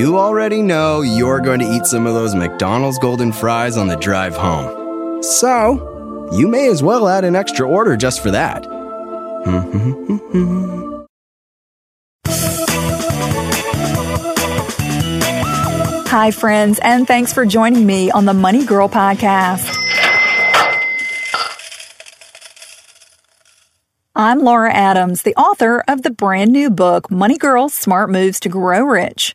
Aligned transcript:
You 0.00 0.16
already 0.16 0.62
know 0.62 1.02
you're 1.02 1.40
going 1.40 1.60
to 1.60 1.70
eat 1.70 1.84
some 1.84 2.06
of 2.06 2.14
those 2.14 2.34
McDonald's 2.34 2.98
golden 2.98 3.32
fries 3.32 3.76
on 3.76 3.86
the 3.86 3.96
drive 3.96 4.34
home. 4.34 5.22
So, 5.22 6.30
you 6.32 6.48
may 6.48 6.70
as 6.70 6.82
well 6.82 7.06
add 7.06 7.26
an 7.26 7.36
extra 7.36 7.68
order 7.68 7.98
just 7.98 8.22
for 8.22 8.30
that. 8.30 8.64
Hi, 16.08 16.30
friends, 16.30 16.80
and 16.82 17.06
thanks 17.06 17.34
for 17.34 17.44
joining 17.44 17.84
me 17.84 18.10
on 18.10 18.24
the 18.24 18.32
Money 18.32 18.64
Girl 18.64 18.88
podcast. 18.88 19.68
I'm 24.16 24.38
Laura 24.38 24.72
Adams, 24.72 25.24
the 25.24 25.34
author 25.34 25.84
of 25.86 26.00
the 26.00 26.10
brand 26.10 26.52
new 26.52 26.70
book, 26.70 27.10
Money 27.10 27.36
Girls 27.36 27.74
Smart 27.74 28.08
Moves 28.08 28.40
to 28.40 28.48
Grow 28.48 28.82
Rich. 28.82 29.34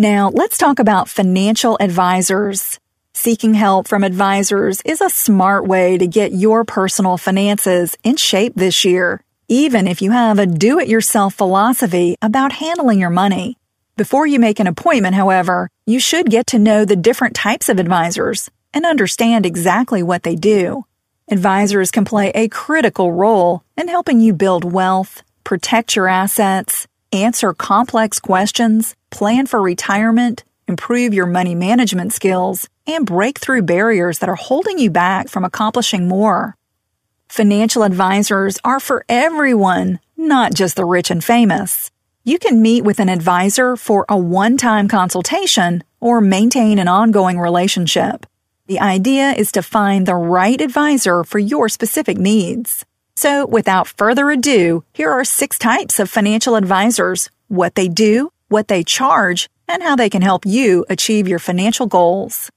Now, 0.00 0.30
let's 0.30 0.56
talk 0.56 0.78
about 0.78 1.10
financial 1.10 1.76
advisors. 1.78 2.80
Seeking 3.12 3.52
help 3.52 3.86
from 3.86 4.02
advisors 4.02 4.80
is 4.80 5.02
a 5.02 5.10
smart 5.10 5.66
way 5.66 5.98
to 5.98 6.06
get 6.06 6.32
your 6.32 6.64
personal 6.64 7.18
finances 7.18 7.98
in 8.02 8.16
shape 8.16 8.54
this 8.56 8.82
year, 8.82 9.22
even 9.46 9.86
if 9.86 10.00
you 10.00 10.12
have 10.12 10.38
a 10.38 10.46
do 10.46 10.80
it 10.80 10.88
yourself 10.88 11.34
philosophy 11.34 12.16
about 12.22 12.52
handling 12.52 12.98
your 12.98 13.10
money. 13.10 13.58
Before 13.98 14.26
you 14.26 14.40
make 14.40 14.58
an 14.58 14.66
appointment, 14.66 15.16
however, 15.16 15.68
you 15.84 16.00
should 16.00 16.30
get 16.30 16.46
to 16.46 16.58
know 16.58 16.86
the 16.86 16.96
different 16.96 17.36
types 17.36 17.68
of 17.68 17.78
advisors 17.78 18.50
and 18.72 18.86
understand 18.86 19.44
exactly 19.44 20.02
what 20.02 20.22
they 20.22 20.34
do. 20.34 20.86
Advisors 21.30 21.90
can 21.90 22.06
play 22.06 22.30
a 22.34 22.48
critical 22.48 23.12
role 23.12 23.64
in 23.76 23.88
helping 23.88 24.22
you 24.22 24.32
build 24.32 24.64
wealth, 24.64 25.22
protect 25.44 25.94
your 25.94 26.08
assets, 26.08 26.86
answer 27.12 27.52
complex 27.54 28.20
questions, 28.20 28.94
plan 29.10 29.46
for 29.46 29.60
retirement, 29.60 30.44
improve 30.68 31.12
your 31.12 31.26
money 31.26 31.54
management 31.54 32.12
skills, 32.12 32.68
and 32.86 33.06
break 33.06 33.38
through 33.38 33.62
barriers 33.62 34.18
that 34.20 34.28
are 34.28 34.36
holding 34.36 34.78
you 34.78 34.90
back 34.90 35.28
from 35.28 35.44
accomplishing 35.44 36.08
more. 36.08 36.56
Financial 37.28 37.82
advisors 37.82 38.58
are 38.64 38.80
for 38.80 39.04
everyone, 39.08 40.00
not 40.16 40.54
just 40.54 40.76
the 40.76 40.84
rich 40.84 41.10
and 41.10 41.22
famous. 41.22 41.90
You 42.24 42.38
can 42.38 42.60
meet 42.60 42.84
with 42.84 43.00
an 43.00 43.08
advisor 43.08 43.76
for 43.76 44.04
a 44.08 44.16
one-time 44.18 44.88
consultation 44.88 45.82
or 46.00 46.20
maintain 46.20 46.78
an 46.78 46.88
ongoing 46.88 47.38
relationship. 47.38 48.26
The 48.66 48.80
idea 48.80 49.30
is 49.32 49.52
to 49.52 49.62
find 49.62 50.06
the 50.06 50.14
right 50.14 50.60
advisor 50.60 51.24
for 51.24 51.38
your 51.38 51.68
specific 51.68 52.18
needs. 52.18 52.84
So, 53.22 53.44
without 53.44 53.86
further 53.86 54.30
ado, 54.30 54.82
here 54.94 55.10
are 55.10 55.26
six 55.26 55.58
types 55.58 56.00
of 56.00 56.08
financial 56.08 56.56
advisors, 56.56 57.28
what 57.48 57.74
they 57.74 57.86
do, 57.86 58.32
what 58.48 58.68
they 58.68 58.82
charge, 58.82 59.46
and 59.68 59.82
how 59.82 59.94
they 59.94 60.08
can 60.08 60.22
help 60.22 60.46
you 60.46 60.86
achieve 60.88 61.28
your 61.28 61.38
financial 61.38 61.86
goals. 61.86 62.50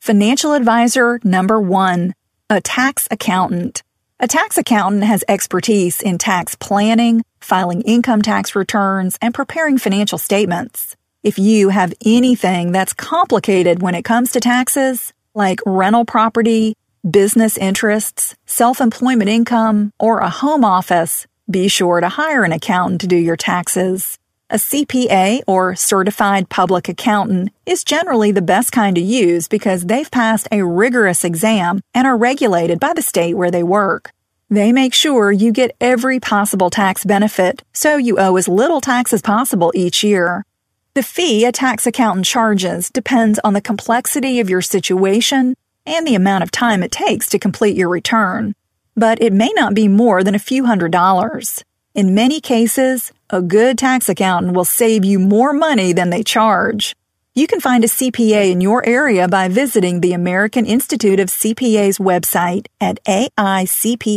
Financial 0.00 0.52
advisor 0.52 1.20
number 1.22 1.60
one, 1.60 2.12
a 2.50 2.60
tax 2.60 3.06
accountant. 3.12 3.84
A 4.18 4.26
tax 4.26 4.58
accountant 4.58 5.04
has 5.04 5.22
expertise 5.28 6.00
in 6.00 6.18
tax 6.18 6.56
planning, 6.56 7.22
filing 7.40 7.82
income 7.82 8.20
tax 8.20 8.56
returns, 8.56 9.16
and 9.22 9.32
preparing 9.32 9.78
financial 9.78 10.18
statements. 10.18 10.96
If 11.22 11.38
you 11.38 11.68
have 11.68 11.94
anything 12.04 12.72
that's 12.72 12.94
complicated 12.94 13.80
when 13.80 13.94
it 13.94 14.02
comes 14.02 14.32
to 14.32 14.40
taxes, 14.40 15.12
like 15.36 15.60
rental 15.64 16.04
property, 16.04 16.74
business 17.08 17.56
interests, 17.56 18.34
self-employment 18.46 19.28
income, 19.28 19.92
or 19.98 20.18
a 20.18 20.28
home 20.30 20.64
office, 20.64 21.26
be 21.50 21.68
sure 21.68 22.00
to 22.00 22.08
hire 22.08 22.44
an 22.44 22.52
accountant 22.52 23.00
to 23.00 23.06
do 23.06 23.16
your 23.16 23.36
taxes. 23.36 24.18
A 24.50 24.56
CPA 24.56 25.42
or 25.46 25.76
certified 25.76 26.48
public 26.48 26.88
accountant 26.88 27.50
is 27.66 27.84
generally 27.84 28.32
the 28.32 28.40
best 28.40 28.72
kind 28.72 28.96
to 28.96 29.02
use 29.02 29.46
because 29.46 29.84
they've 29.84 30.10
passed 30.10 30.48
a 30.50 30.64
rigorous 30.64 31.22
exam 31.22 31.82
and 31.92 32.06
are 32.06 32.16
regulated 32.16 32.80
by 32.80 32.94
the 32.94 33.02
state 33.02 33.34
where 33.34 33.50
they 33.50 33.62
work. 33.62 34.12
They 34.50 34.72
make 34.72 34.94
sure 34.94 35.30
you 35.30 35.52
get 35.52 35.76
every 35.80 36.18
possible 36.18 36.70
tax 36.70 37.04
benefit, 37.04 37.62
so 37.74 37.98
you 37.98 38.18
owe 38.18 38.36
as 38.36 38.48
little 38.48 38.80
tax 38.80 39.12
as 39.12 39.20
possible 39.20 39.70
each 39.74 40.02
year. 40.02 40.46
The 40.94 41.02
fee 41.02 41.44
a 41.44 41.52
tax 41.52 41.86
accountant 41.86 42.24
charges 42.24 42.88
depends 42.88 43.38
on 43.44 43.52
the 43.52 43.60
complexity 43.60 44.40
of 44.40 44.48
your 44.48 44.62
situation 44.62 45.54
and 45.88 46.06
the 46.06 46.14
amount 46.14 46.44
of 46.44 46.50
time 46.50 46.82
it 46.82 46.92
takes 46.92 47.28
to 47.30 47.38
complete 47.38 47.76
your 47.76 47.88
return, 47.88 48.54
but 48.94 49.20
it 49.22 49.32
may 49.32 49.50
not 49.56 49.74
be 49.74 49.88
more 49.88 50.22
than 50.22 50.34
a 50.34 50.38
few 50.38 50.66
hundred 50.66 50.92
dollars. 50.92 51.64
In 51.94 52.14
many 52.14 52.40
cases, 52.40 53.10
a 53.30 53.40
good 53.40 53.78
tax 53.78 54.08
accountant 54.08 54.54
will 54.54 54.64
save 54.64 55.04
you 55.04 55.18
more 55.18 55.52
money 55.52 55.92
than 55.92 56.10
they 56.10 56.22
charge. 56.22 56.94
You 57.34 57.46
can 57.46 57.60
find 57.60 57.84
a 57.84 57.88
CPA 57.88 58.50
in 58.50 58.60
your 58.60 58.84
area 58.86 59.28
by 59.28 59.48
visiting 59.48 60.00
the 60.00 60.12
American 60.12 60.66
Institute 60.66 61.20
of 61.20 61.28
CPA's 61.28 61.98
website 61.98 62.66
at 62.80 63.02
aicpa.org. 63.04 64.08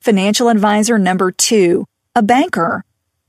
Financial 0.00 0.48
advisor 0.48 0.98
number 0.98 1.32
two, 1.32 1.86
a 2.14 2.22
banker. 2.22 2.84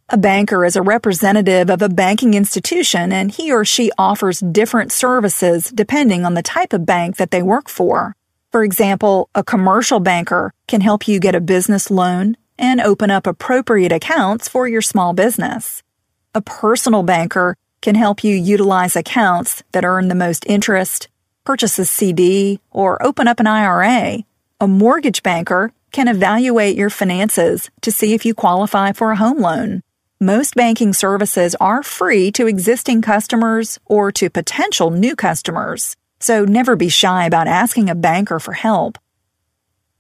A 0.10 0.18
banker 0.18 0.64
is 0.64 0.78
a 0.78 0.82
representative 0.82 1.70
of 1.70 1.82
a 1.82 1.90
banking 1.90 2.34
institution 2.34 3.12
and 3.12 3.30
he 3.30 3.52
or 3.52 3.66
she 3.66 3.92
offers 3.98 4.40
different 4.40 4.94
services 4.94 5.70
depending 5.70 6.24
on 6.24 6.34
the 6.34 6.42
type 6.42 6.72
of 6.72 6.86
bank 6.86 7.18
that 7.18 7.30
they 7.30 7.44
work 7.44 7.68
for. 7.68 8.16
For 8.50 8.64
example, 8.64 9.30
a 9.36 9.44
commercial 9.44 10.00
banker 10.00 10.54
can 10.66 10.80
help 10.80 11.10
you 11.10 11.20
get 11.20 11.36
a 11.36 11.42
business 11.42 11.92
loan 11.92 12.38
and 12.58 12.80
open 12.80 13.12
up 13.12 13.28
appropriate 13.28 13.92
accounts 13.92 14.48
for 14.48 14.66
your 14.66 14.82
small 14.82 15.12
business. 15.12 15.84
A 16.34 16.42
personal 16.42 17.04
banker 17.04 17.58
can 17.82 17.96
help 17.96 18.24
you 18.24 18.34
utilize 18.34 18.96
accounts 18.96 19.62
that 19.74 19.84
earn 19.84 20.08
the 20.08 20.16
most 20.16 20.46
interest, 20.48 21.10
purchase 21.44 21.78
a 21.80 21.86
CD, 21.86 22.62
or 22.72 23.04
open 23.06 23.28
up 23.28 23.42
an 23.42 23.48
IRA. 23.48 24.24
A 24.62 24.68
mortgage 24.70 25.22
banker 25.22 25.74
can 25.92 26.08
evaluate 26.08 26.78
your 26.78 26.90
finances 26.90 27.70
to 27.82 27.92
see 27.92 28.14
if 28.14 28.26
you 28.26 28.34
qualify 28.34 28.94
for 28.94 29.12
a 29.12 29.18
home 29.18 29.40
loan. 29.40 29.84
Most 30.20 30.56
banking 30.56 30.94
services 30.94 31.54
are 31.62 31.84
free 31.84 32.32
to 32.32 32.48
existing 32.48 33.04
customers 33.04 33.78
or 33.86 34.12
to 34.14 34.32
potential 34.32 34.90
new 34.90 35.16
customers, 35.16 35.96
so 36.20 36.44
never 36.44 36.76
be 36.76 36.90
shy 36.90 37.26
about 37.28 37.48
asking 37.48 37.88
a 37.88 37.94
banker 37.94 38.40
for 38.40 38.54
help. 38.54 38.98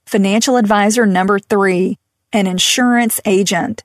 Financial 0.07 0.57
advisor 0.57 1.05
number 1.05 1.37
three, 1.37 1.99
an 2.33 2.47
insurance 2.47 3.21
agent. 3.25 3.83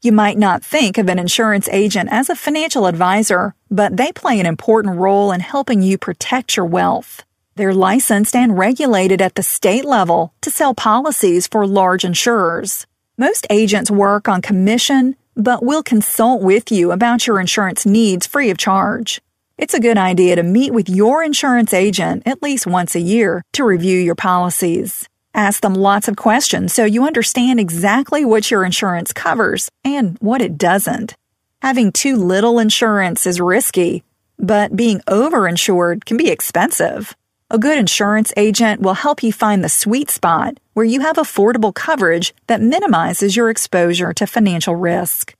You 0.00 0.10
might 0.10 0.38
not 0.38 0.64
think 0.64 0.96
of 0.96 1.10
an 1.10 1.18
insurance 1.18 1.68
agent 1.68 2.08
as 2.10 2.30
a 2.30 2.34
financial 2.34 2.86
advisor, 2.86 3.54
but 3.70 3.98
they 3.98 4.10
play 4.10 4.40
an 4.40 4.46
important 4.46 4.96
role 4.96 5.32
in 5.32 5.40
helping 5.40 5.82
you 5.82 5.98
protect 5.98 6.56
your 6.56 6.64
wealth. 6.64 7.26
They're 7.56 7.74
licensed 7.74 8.34
and 8.34 8.56
regulated 8.56 9.20
at 9.20 9.34
the 9.34 9.42
state 9.42 9.84
level 9.84 10.32
to 10.40 10.50
sell 10.50 10.72
policies 10.72 11.46
for 11.46 11.66
large 11.66 12.06
insurers. 12.06 12.86
Most 13.18 13.46
agents 13.50 13.90
work 13.90 14.28
on 14.28 14.40
commission 14.40 15.16
but 15.36 15.64
we'll 15.64 15.82
consult 15.82 16.42
with 16.42 16.70
you 16.70 16.92
about 16.92 17.26
your 17.26 17.40
insurance 17.40 17.84
needs 17.84 18.26
free 18.26 18.50
of 18.50 18.58
charge. 18.58 19.20
It's 19.56 19.74
a 19.74 19.80
good 19.80 19.98
idea 19.98 20.36
to 20.36 20.42
meet 20.42 20.72
with 20.72 20.88
your 20.88 21.22
insurance 21.22 21.72
agent 21.72 22.24
at 22.26 22.42
least 22.42 22.66
once 22.66 22.94
a 22.94 23.00
year 23.00 23.42
to 23.52 23.64
review 23.64 23.98
your 23.98 24.14
policies. 24.16 25.08
Ask 25.32 25.62
them 25.62 25.74
lots 25.74 26.08
of 26.08 26.16
questions 26.16 26.72
so 26.72 26.84
you 26.84 27.06
understand 27.06 27.60
exactly 27.60 28.24
what 28.24 28.50
your 28.50 28.64
insurance 28.64 29.12
covers 29.12 29.68
and 29.84 30.16
what 30.20 30.42
it 30.42 30.58
doesn't. 30.58 31.14
Having 31.62 31.92
too 31.92 32.16
little 32.16 32.58
insurance 32.58 33.26
is 33.26 33.40
risky, 33.40 34.02
but 34.38 34.76
being 34.76 35.00
overinsured 35.08 36.04
can 36.04 36.16
be 36.16 36.30
expensive. 36.30 37.16
A 37.54 37.66
good 37.66 37.78
insurance 37.78 38.32
agent 38.36 38.80
will 38.80 38.94
help 38.94 39.22
you 39.22 39.32
find 39.32 39.62
the 39.62 39.68
sweet 39.68 40.10
spot 40.10 40.58
where 40.72 40.84
you 40.84 41.02
have 41.02 41.14
affordable 41.14 41.72
coverage 41.72 42.34
that 42.48 42.60
minimizes 42.60 43.36
your 43.36 43.48
exposure 43.48 44.12
to 44.14 44.26
financial 44.26 44.74
risk. 44.74 45.36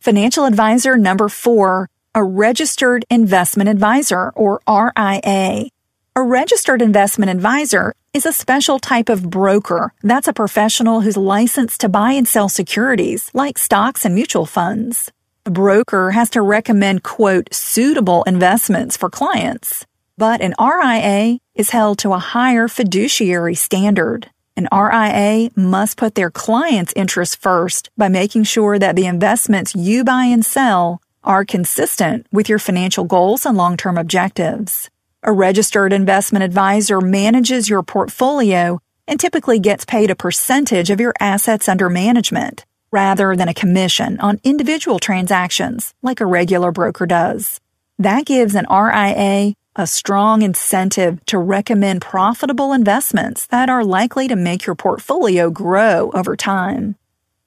Financial 0.00 0.44
advisor 0.44 0.96
number 0.96 1.28
four, 1.28 1.88
a 2.16 2.24
registered 2.24 3.04
investment 3.08 3.70
advisor 3.70 4.32
or 4.34 4.60
RIA. 4.68 5.68
A 6.16 6.22
registered 6.40 6.82
investment 6.82 7.30
advisor 7.30 7.94
is 8.12 8.26
a 8.26 8.32
special 8.32 8.80
type 8.80 9.08
of 9.08 9.30
broker. 9.30 9.92
That's 10.02 10.26
a 10.26 10.32
professional 10.32 11.02
who's 11.02 11.16
licensed 11.16 11.80
to 11.82 11.88
buy 11.88 12.10
and 12.14 12.26
sell 12.26 12.48
securities 12.48 13.30
like 13.32 13.56
stocks 13.56 14.04
and 14.04 14.16
mutual 14.16 14.46
funds. 14.46 15.12
A 15.46 15.50
broker 15.52 16.10
has 16.10 16.28
to 16.30 16.42
recommend, 16.42 17.04
quote, 17.04 17.54
suitable 17.54 18.24
investments 18.24 18.96
for 18.96 19.08
clients. 19.08 19.86
But 20.16 20.40
an 20.40 20.54
RIA 20.60 21.38
is 21.56 21.70
held 21.70 21.98
to 21.98 22.12
a 22.12 22.18
higher 22.18 22.68
fiduciary 22.68 23.56
standard. 23.56 24.30
An 24.56 24.68
RIA 24.72 25.50
must 25.56 25.96
put 25.96 26.14
their 26.14 26.30
client's 26.30 26.92
interests 26.94 27.34
first 27.34 27.90
by 27.96 28.08
making 28.08 28.44
sure 28.44 28.78
that 28.78 28.94
the 28.94 29.06
investments 29.06 29.74
you 29.74 30.04
buy 30.04 30.26
and 30.26 30.46
sell 30.46 31.00
are 31.24 31.44
consistent 31.44 32.26
with 32.30 32.48
your 32.48 32.60
financial 32.60 33.02
goals 33.02 33.44
and 33.44 33.56
long-term 33.56 33.98
objectives. 33.98 34.88
A 35.24 35.32
registered 35.32 35.92
investment 35.92 36.44
advisor 36.44 37.00
manages 37.00 37.68
your 37.68 37.82
portfolio 37.82 38.78
and 39.08 39.18
typically 39.18 39.58
gets 39.58 39.84
paid 39.84 40.10
a 40.10 40.14
percentage 40.14 40.90
of 40.90 41.00
your 41.00 41.14
assets 41.18 41.68
under 41.68 41.90
management 41.90 42.64
rather 42.92 43.34
than 43.34 43.48
a 43.48 43.54
commission 43.54 44.20
on 44.20 44.40
individual 44.44 45.00
transactions 45.00 45.92
like 46.02 46.20
a 46.20 46.26
regular 46.26 46.70
broker 46.70 47.06
does. 47.06 47.60
That 47.98 48.26
gives 48.26 48.54
an 48.54 48.66
RIA 48.70 49.54
a 49.76 49.86
strong 49.86 50.42
incentive 50.42 51.24
to 51.26 51.38
recommend 51.38 52.00
profitable 52.00 52.72
investments 52.72 53.46
that 53.48 53.68
are 53.68 53.84
likely 53.84 54.28
to 54.28 54.36
make 54.36 54.66
your 54.66 54.76
portfolio 54.76 55.50
grow 55.50 56.10
over 56.14 56.36
time. 56.36 56.96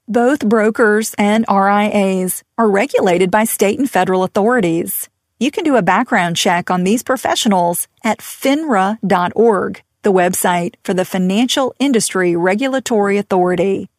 Both 0.07 0.47
brokers 0.47 1.13
and 1.17 1.45
RIAs 1.49 2.43
are 2.57 2.69
regulated 2.69 3.31
by 3.31 3.43
state 3.43 3.79
and 3.79 3.89
federal 3.89 4.23
authorities. 4.23 5.09
You 5.39 5.51
can 5.51 5.63
do 5.63 5.75
a 5.75 5.81
background 5.81 6.35
check 6.37 6.71
on 6.71 6.83
these 6.83 7.03
professionals 7.03 7.87
at 8.03 8.19
finra.org, 8.19 9.83
the 10.01 10.13
website 10.13 10.75
for 10.83 10.93
the 10.93 11.05
Financial 11.05 11.75
Industry 11.79 12.35
Regulatory 12.35 13.17
Authority. 13.17 13.89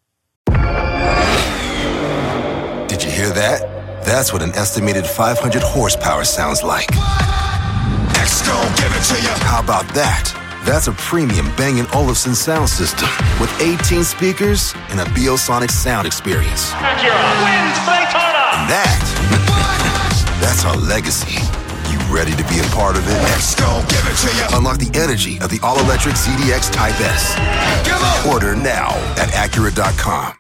Did 2.89 3.05
you 3.05 3.11
hear 3.11 3.31
that? 3.31 4.05
That's 4.05 4.33
what 4.33 4.43
an 4.43 4.51
estimated 4.53 5.07
500 5.07 5.63
horsepower 5.63 6.25
sounds 6.25 6.63
like. 6.63 6.89
How 9.49 9.61
about 9.63 9.89
that? 9.95 10.31
That's 10.65 10.87
a 10.89 10.93
premium 10.93 11.47
Bang 11.57 11.85
& 11.91 11.95
Olufsen 11.95 12.35
sound 12.35 12.69
system 12.69 13.09
with 13.41 13.51
18 13.61 14.05
speakers 14.05 14.75
and 14.91 15.01
a 15.01 15.05
Biosonic 15.17 15.71
sound 15.71 16.07
experience. 16.07 16.73
And 16.73 18.69
that, 18.69 19.01
that's 20.41 20.65
our 20.65 20.77
legacy. 20.77 21.41
You 21.91 21.99
ready 22.15 22.33
to 22.33 22.45
be 22.49 22.61
a 22.61 22.69
part 22.75 22.97
of 22.97 23.07
it? 23.09 23.19
Let's 23.33 23.55
go, 23.55 23.83
give 23.89 24.05
it 24.07 24.17
to 24.23 24.31
you. 24.37 24.57
Unlock 24.59 24.79
the 24.79 24.91
energy 24.99 25.39
of 25.41 25.51
the 25.51 25.59
all-electric 25.63 26.15
ZDX 26.15 26.71
Type 26.71 27.01
S. 27.01 27.35
Order 28.27 28.55
now 28.55 28.91
at 29.17 29.31
Acura.com. 29.31 30.35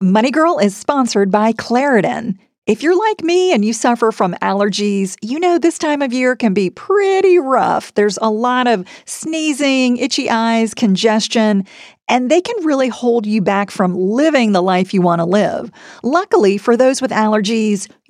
Money 0.00 0.30
Girl 0.30 0.58
is 0.58 0.76
sponsored 0.76 1.30
by 1.30 1.52
Claritin. 1.52 2.38
If 2.64 2.80
you're 2.80 2.96
like 2.96 3.24
me 3.24 3.52
and 3.52 3.64
you 3.64 3.72
suffer 3.72 4.12
from 4.12 4.34
allergies, 4.34 5.16
you 5.20 5.40
know 5.40 5.58
this 5.58 5.78
time 5.78 6.00
of 6.00 6.12
year 6.12 6.36
can 6.36 6.54
be 6.54 6.70
pretty 6.70 7.40
rough. 7.40 7.92
There's 7.94 8.20
a 8.22 8.30
lot 8.30 8.68
of 8.68 8.86
sneezing, 9.04 9.96
itchy 9.96 10.30
eyes, 10.30 10.72
congestion, 10.72 11.66
and 12.08 12.30
they 12.30 12.40
can 12.40 12.64
really 12.64 12.86
hold 12.86 13.26
you 13.26 13.42
back 13.42 13.72
from 13.72 13.96
living 13.96 14.52
the 14.52 14.62
life 14.62 14.94
you 14.94 15.02
want 15.02 15.18
to 15.18 15.24
live. 15.24 15.72
Luckily, 16.04 16.56
for 16.56 16.76
those 16.76 17.02
with 17.02 17.10
allergies, 17.10 17.90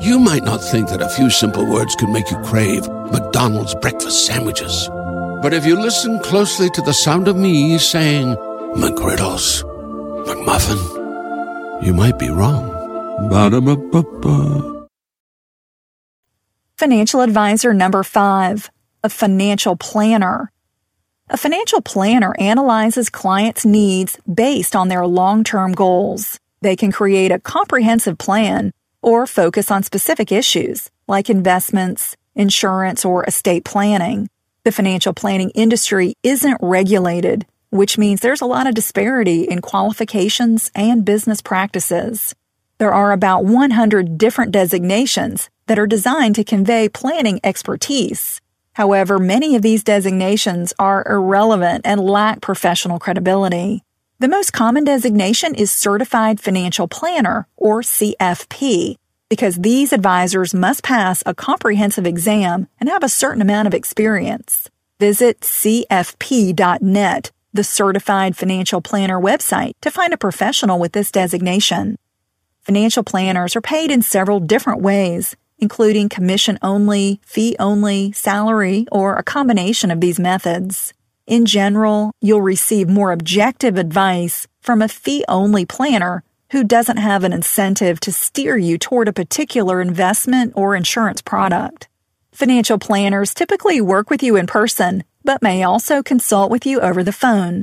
You 0.00 0.18
might 0.18 0.42
not 0.42 0.62
think 0.62 0.88
that 0.88 1.02
a 1.02 1.08
few 1.08 1.30
simple 1.30 1.68
words 1.70 1.94
could 1.94 2.08
make 2.08 2.30
you 2.30 2.38
crave 2.38 2.88
McDonald's 3.12 3.74
breakfast 3.74 4.26
sandwiches. 4.26 4.88
But 5.42 5.52
if 5.52 5.66
you 5.66 5.78
listen 5.78 6.18
closely 6.20 6.70
to 6.70 6.82
the 6.82 6.94
sound 6.94 7.28
of 7.28 7.36
me 7.36 7.78
saying 7.78 8.34
McGriddles, 8.74 9.62
McMuffin, 10.24 11.84
you 11.84 11.92
might 11.92 12.18
be 12.18 12.30
wrong. 12.30 12.70
Ba-da-ba-ba-ba. 13.28 14.86
Financial 16.78 17.20
advisor 17.20 17.74
number 17.74 18.02
five, 18.02 18.70
a 19.04 19.08
financial 19.08 19.76
planner. 19.76 20.50
A 21.28 21.36
financial 21.36 21.80
planner 21.80 22.34
analyzes 22.38 23.10
clients' 23.10 23.64
needs 23.64 24.18
based 24.32 24.74
on 24.74 24.88
their 24.88 25.06
long-term 25.06 25.72
goals. 25.72 26.38
They 26.60 26.76
can 26.76 26.92
create 26.92 27.30
a 27.30 27.38
comprehensive 27.38 28.18
plan 28.18 28.72
or 29.02 29.26
focus 29.26 29.70
on 29.70 29.82
specific 29.82 30.32
issues 30.32 30.90
like 31.08 31.28
investments, 31.28 32.16
insurance, 32.34 33.04
or 33.04 33.24
estate 33.24 33.64
planning. 33.64 34.28
The 34.64 34.72
financial 34.72 35.12
planning 35.12 35.50
industry 35.50 36.14
isn't 36.22 36.58
regulated, 36.62 37.44
which 37.70 37.98
means 37.98 38.20
there's 38.20 38.40
a 38.40 38.46
lot 38.46 38.66
of 38.66 38.74
disparity 38.74 39.42
in 39.42 39.60
qualifications 39.60 40.70
and 40.74 41.04
business 41.04 41.42
practices. 41.42 42.34
There 42.78 42.94
are 42.94 43.12
about 43.12 43.44
100 43.44 44.16
different 44.16 44.52
designations 44.52 45.50
that 45.66 45.78
are 45.78 45.86
designed 45.86 46.34
to 46.36 46.44
convey 46.44 46.88
planning 46.88 47.40
expertise. 47.44 48.40
However, 48.74 49.18
many 49.18 49.54
of 49.54 49.62
these 49.62 49.84
designations 49.84 50.72
are 50.78 51.06
irrelevant 51.06 51.82
and 51.84 52.00
lack 52.00 52.40
professional 52.40 52.98
credibility. 52.98 53.82
The 54.22 54.28
most 54.28 54.52
common 54.52 54.84
designation 54.84 55.56
is 55.56 55.72
Certified 55.72 56.38
Financial 56.38 56.86
Planner, 56.86 57.48
or 57.56 57.80
CFP, 57.80 58.94
because 59.28 59.56
these 59.56 59.92
advisors 59.92 60.54
must 60.54 60.84
pass 60.84 61.24
a 61.26 61.34
comprehensive 61.34 62.06
exam 62.06 62.68
and 62.78 62.88
have 62.88 63.02
a 63.02 63.08
certain 63.08 63.42
amount 63.42 63.66
of 63.66 63.74
experience. 63.74 64.70
Visit 65.00 65.40
CFP.net, 65.40 67.32
the 67.52 67.64
Certified 67.64 68.36
Financial 68.36 68.80
Planner 68.80 69.18
website, 69.20 69.72
to 69.80 69.90
find 69.90 70.14
a 70.14 70.16
professional 70.16 70.78
with 70.78 70.92
this 70.92 71.10
designation. 71.10 71.96
Financial 72.60 73.02
planners 73.02 73.56
are 73.56 73.60
paid 73.60 73.90
in 73.90 74.02
several 74.02 74.38
different 74.38 74.82
ways, 74.82 75.34
including 75.58 76.08
commission 76.08 76.60
only, 76.62 77.20
fee 77.26 77.56
only, 77.58 78.12
salary, 78.12 78.86
or 78.92 79.16
a 79.16 79.24
combination 79.24 79.90
of 79.90 80.00
these 80.00 80.20
methods. 80.20 80.94
In 81.26 81.46
general, 81.46 82.12
you'll 82.20 82.42
receive 82.42 82.88
more 82.88 83.12
objective 83.12 83.78
advice 83.78 84.48
from 84.60 84.82
a 84.82 84.88
fee 84.88 85.24
only 85.28 85.64
planner 85.64 86.24
who 86.50 86.64
doesn't 86.64 86.96
have 86.96 87.22
an 87.22 87.32
incentive 87.32 88.00
to 88.00 88.12
steer 88.12 88.56
you 88.56 88.76
toward 88.76 89.08
a 89.08 89.12
particular 89.12 89.80
investment 89.80 90.52
or 90.56 90.74
insurance 90.74 91.22
product. 91.22 91.88
Financial 92.32 92.78
planners 92.78 93.34
typically 93.34 93.80
work 93.80 94.10
with 94.10 94.22
you 94.22 94.36
in 94.36 94.46
person, 94.46 95.04
but 95.24 95.42
may 95.42 95.62
also 95.62 96.02
consult 96.02 96.50
with 96.50 96.66
you 96.66 96.80
over 96.80 97.04
the 97.04 97.12
phone. 97.12 97.62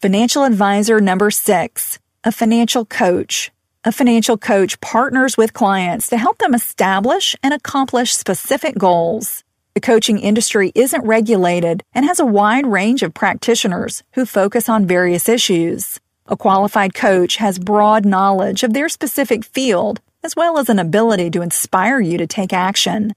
Financial 0.00 0.44
advisor 0.44 1.00
number 1.00 1.30
six, 1.30 1.98
a 2.24 2.32
financial 2.32 2.84
coach. 2.84 3.50
A 3.84 3.92
financial 3.92 4.36
coach 4.36 4.80
partners 4.80 5.36
with 5.36 5.54
clients 5.54 6.08
to 6.08 6.16
help 6.16 6.38
them 6.38 6.54
establish 6.54 7.36
and 7.42 7.54
accomplish 7.54 8.12
specific 8.14 8.76
goals. 8.76 9.44
The 9.78 9.92
coaching 9.94 10.18
industry 10.18 10.72
isn't 10.74 11.06
regulated 11.06 11.84
and 11.94 12.04
has 12.04 12.18
a 12.18 12.26
wide 12.26 12.66
range 12.66 13.04
of 13.04 13.14
practitioners 13.14 14.02
who 14.14 14.26
focus 14.26 14.68
on 14.68 14.88
various 14.88 15.28
issues. 15.28 16.00
A 16.26 16.36
qualified 16.36 16.94
coach 16.94 17.36
has 17.36 17.60
broad 17.60 18.04
knowledge 18.04 18.64
of 18.64 18.72
their 18.72 18.88
specific 18.88 19.44
field 19.44 20.00
as 20.24 20.34
well 20.34 20.58
as 20.58 20.68
an 20.68 20.80
ability 20.80 21.30
to 21.30 21.42
inspire 21.42 22.00
you 22.00 22.18
to 22.18 22.26
take 22.26 22.52
action. 22.52 23.12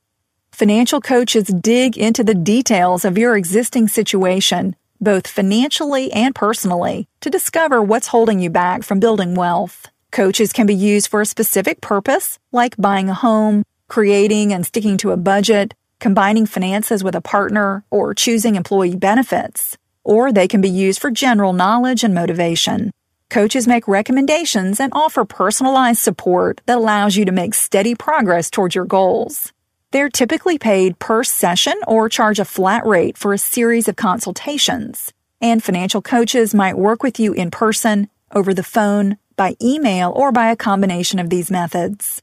Financial 0.51 1.01
coaches 1.01 1.45
dig 1.45 1.97
into 1.97 2.23
the 2.23 2.35
details 2.35 3.05
of 3.05 3.17
your 3.17 3.35
existing 3.35 3.87
situation, 3.87 4.75
both 4.99 5.25
financially 5.25 6.11
and 6.11 6.35
personally, 6.35 7.07
to 7.21 7.31
discover 7.31 7.81
what's 7.81 8.13
holding 8.13 8.39
you 8.39 8.51
back 8.51 8.83
from 8.83 8.99
building 8.99 9.33
wealth. 9.33 9.87
Coaches 10.11 10.53
can 10.53 10.67
be 10.67 10.75
used 10.75 11.07
for 11.07 11.21
a 11.21 11.25
specific 11.25 11.81
purpose, 11.81 12.37
like 12.51 12.77
buying 12.77 13.09
a 13.09 13.15
home, 13.15 13.63
creating 13.87 14.53
and 14.53 14.63
sticking 14.63 14.97
to 14.97 15.09
a 15.09 15.17
budget, 15.17 15.73
combining 16.01 16.45
finances 16.45 17.03
with 17.05 17.15
a 17.15 17.21
partner, 17.21 17.85
or 17.89 18.13
choosing 18.13 18.55
employee 18.55 18.97
benefits. 18.97 19.77
Or 20.03 20.33
they 20.33 20.49
can 20.49 20.59
be 20.59 20.69
used 20.69 20.99
for 20.99 21.11
general 21.11 21.53
knowledge 21.53 22.03
and 22.03 22.13
motivation. 22.13 22.91
Coaches 23.29 23.67
make 23.67 23.87
recommendations 23.87 24.81
and 24.81 24.91
offer 24.93 25.23
personalized 25.23 26.01
support 26.01 26.59
that 26.65 26.77
allows 26.77 27.15
you 27.15 27.23
to 27.23 27.31
make 27.31 27.53
steady 27.53 27.95
progress 27.95 28.49
towards 28.49 28.75
your 28.75 28.83
goals. 28.83 29.53
They're 29.91 30.09
typically 30.09 30.57
paid 30.57 30.99
per 30.99 31.23
session 31.23 31.75
or 31.87 32.09
charge 32.09 32.39
a 32.39 32.45
flat 32.45 32.85
rate 32.85 33.17
for 33.17 33.31
a 33.31 33.37
series 33.37 33.87
of 33.87 33.95
consultations. 33.95 35.13
And 35.39 35.63
financial 35.63 36.01
coaches 36.01 36.53
might 36.53 36.77
work 36.77 37.03
with 37.03 37.19
you 37.19 37.31
in 37.33 37.51
person, 37.51 38.09
over 38.33 38.53
the 38.53 38.63
phone, 38.63 39.17
by 39.35 39.55
email, 39.61 40.11
or 40.15 40.31
by 40.31 40.49
a 40.49 40.55
combination 40.55 41.19
of 41.19 41.29
these 41.29 41.51
methods. 41.51 42.21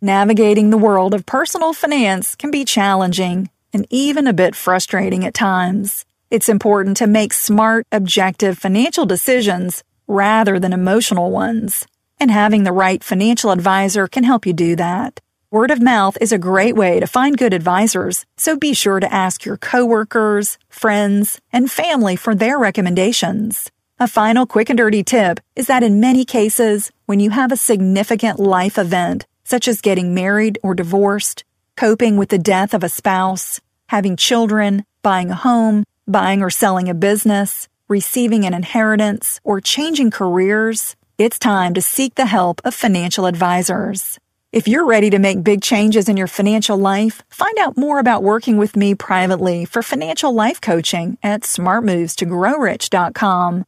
Navigating 0.00 0.70
the 0.70 0.78
world 0.78 1.12
of 1.12 1.26
personal 1.26 1.72
finance 1.72 2.36
can 2.36 2.52
be 2.52 2.64
challenging 2.64 3.50
and 3.72 3.84
even 3.90 4.28
a 4.28 4.32
bit 4.32 4.54
frustrating 4.54 5.24
at 5.24 5.34
times. 5.34 6.04
It's 6.30 6.48
important 6.48 6.96
to 6.98 7.08
make 7.08 7.32
smart, 7.32 7.84
objective 7.90 8.56
financial 8.56 9.06
decisions 9.06 9.82
rather 10.06 10.60
than 10.60 10.72
emotional 10.72 11.32
ones. 11.32 11.84
And 12.20 12.30
having 12.30 12.62
the 12.62 12.70
right 12.70 13.02
financial 13.02 13.50
advisor 13.50 14.06
can 14.06 14.22
help 14.22 14.46
you 14.46 14.52
do 14.52 14.76
that. 14.76 15.18
Word 15.50 15.72
of 15.72 15.82
mouth 15.82 16.16
is 16.20 16.30
a 16.30 16.38
great 16.38 16.76
way 16.76 17.00
to 17.00 17.06
find 17.08 17.36
good 17.36 17.52
advisors, 17.52 18.24
so 18.36 18.56
be 18.56 18.74
sure 18.74 19.00
to 19.00 19.12
ask 19.12 19.44
your 19.44 19.56
coworkers, 19.56 20.58
friends, 20.68 21.40
and 21.52 21.72
family 21.72 22.14
for 22.14 22.36
their 22.36 22.56
recommendations. 22.56 23.68
A 23.98 24.06
final 24.06 24.46
quick 24.46 24.70
and 24.70 24.76
dirty 24.76 25.02
tip 25.02 25.40
is 25.56 25.66
that 25.66 25.82
in 25.82 25.98
many 25.98 26.24
cases, 26.24 26.92
when 27.06 27.18
you 27.18 27.30
have 27.30 27.50
a 27.50 27.56
significant 27.56 28.38
life 28.38 28.78
event, 28.78 29.26
such 29.48 29.66
as 29.66 29.80
getting 29.80 30.14
married 30.14 30.58
or 30.62 30.74
divorced, 30.74 31.42
coping 31.74 32.18
with 32.18 32.28
the 32.28 32.38
death 32.38 32.74
of 32.74 32.84
a 32.84 32.88
spouse, 32.88 33.60
having 33.86 34.14
children, 34.14 34.84
buying 35.02 35.30
a 35.30 35.34
home, 35.34 35.84
buying 36.06 36.42
or 36.42 36.50
selling 36.50 36.90
a 36.90 36.94
business, 36.94 37.66
receiving 37.88 38.44
an 38.44 38.52
inheritance, 38.52 39.40
or 39.44 39.62
changing 39.62 40.10
careers, 40.10 40.96
it's 41.16 41.38
time 41.38 41.72
to 41.74 41.80
seek 41.80 42.14
the 42.14 42.26
help 42.26 42.60
of 42.62 42.74
financial 42.74 43.24
advisors. 43.24 44.18
If 44.52 44.68
you're 44.68 44.84
ready 44.84 45.08
to 45.10 45.18
make 45.18 45.42
big 45.42 45.62
changes 45.62 46.10
in 46.10 46.18
your 46.18 46.26
financial 46.26 46.76
life, 46.76 47.22
find 47.30 47.56
out 47.58 47.78
more 47.78 47.98
about 47.98 48.22
working 48.22 48.58
with 48.58 48.76
me 48.76 48.94
privately 48.94 49.64
for 49.64 49.82
financial 49.82 50.34
life 50.34 50.60
coaching 50.60 51.16
at 51.22 51.40
smartmovestogrowrich.com. 51.42 53.64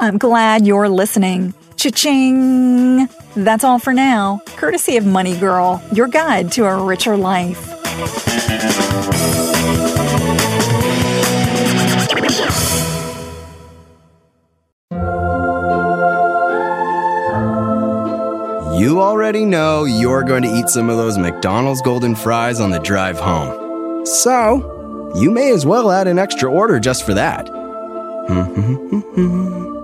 I'm 0.00 0.18
glad 0.18 0.66
you're 0.66 0.88
listening. 0.88 1.54
Cha-ching! 1.76 3.08
That's 3.36 3.64
all 3.64 3.78
for 3.78 3.92
now, 3.92 4.40
courtesy 4.56 4.96
of 4.96 5.06
Money 5.06 5.36
Girl, 5.36 5.82
your 5.92 6.08
guide 6.08 6.50
to 6.52 6.64
a 6.64 6.84
richer 6.84 7.16
life. 7.16 7.70
You 18.76 19.00
already 19.00 19.44
know 19.44 19.84
you're 19.84 20.24
going 20.24 20.42
to 20.42 20.48
eat 20.48 20.68
some 20.68 20.90
of 20.90 20.96
those 20.96 21.16
McDonald's 21.16 21.80
golden 21.80 22.16
fries 22.16 22.60
on 22.60 22.70
the 22.70 22.80
drive 22.80 23.18
home. 23.18 24.04
So, 24.04 25.12
you 25.16 25.30
may 25.30 25.52
as 25.52 25.64
well 25.64 25.90
add 25.92 26.08
an 26.08 26.18
extra 26.18 26.50
order 26.50 26.80
just 26.80 27.04
for 27.04 27.14
that. 27.14 27.48